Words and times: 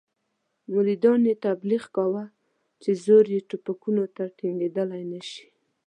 مریدانو 0.73 1.25
یې 1.29 1.35
تبلیغ 1.47 1.83
کاوه 1.95 2.23
چې 2.81 2.91
زور 3.05 3.25
یې 3.33 3.39
ټوپکونو 3.49 4.03
ته 4.15 4.23
ټینګېدلای 4.37 5.03
نه 5.11 5.21
شي. 5.29 5.45